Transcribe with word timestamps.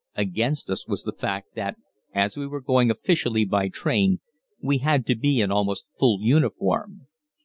Against 0.15 0.67
us 0.71 0.87
was 0.87 1.03
the 1.03 1.11
fact 1.11 1.53
that, 1.53 1.77
as 2.11 2.35
we 2.35 2.47
were 2.47 2.59
going 2.59 2.89
officially 2.89 3.45
by 3.45 3.69
train, 3.69 4.19
we 4.59 4.79
had 4.79 5.05
to 5.05 5.15
be 5.15 5.39
in 5.41 5.51
almost 5.51 5.85
full 5.99 6.23
uniform. 6.23 7.05